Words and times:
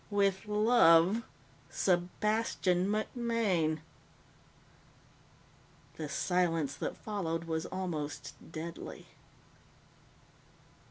With 0.09 0.47
love 0.47 1.21
Sebastian 1.69 2.87
MacMaine." 2.87 3.81
The 5.97 6.09
silence 6.09 6.73
that 6.73 6.97
followed 6.97 7.43
was 7.43 7.67
almost 7.67 8.33
deadly. 8.51 9.05